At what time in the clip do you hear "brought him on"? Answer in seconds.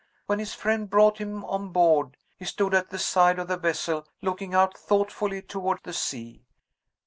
0.89-1.69